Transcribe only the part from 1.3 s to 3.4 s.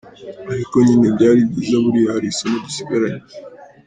byiza buriya hari isomo dusigaranye.